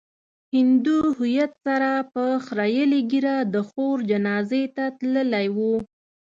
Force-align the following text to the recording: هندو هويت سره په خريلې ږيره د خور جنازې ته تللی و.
هندو 0.55 0.97
هويت 1.17 1.51
سره 1.65 1.89
په 2.13 2.23
خريلې 2.47 2.99
ږيره 3.11 3.35
د 3.53 3.55
خور 3.69 3.97
جنازې 4.09 4.63
ته 4.75 4.85
تللی 4.99 5.47
و. 5.55 5.57